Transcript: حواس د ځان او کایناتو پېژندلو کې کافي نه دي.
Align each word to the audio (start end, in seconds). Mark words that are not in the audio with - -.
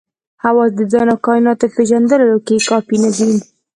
حواس 0.43 0.71
د 0.75 0.81
ځان 0.91 1.07
او 1.13 1.17
کایناتو 1.27 1.65
پېژندلو 1.75 2.37
کې 2.45 2.65
کافي 2.69 2.97
نه 3.03 3.09
دي. 3.17 3.31